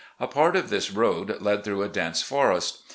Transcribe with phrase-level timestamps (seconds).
[0.19, 2.81] A part of this road led through a dense forest.